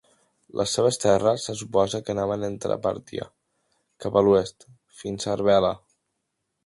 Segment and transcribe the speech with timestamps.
[0.59, 3.27] Les seves terres se suposa que anaven entre Pàrtia
[4.07, 4.67] cap a l'oest
[5.03, 5.75] fins a Arbela.